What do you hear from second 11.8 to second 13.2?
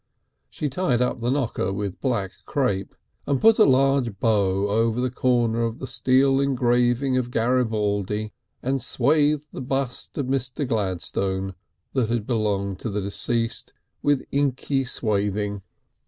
that had belonged to the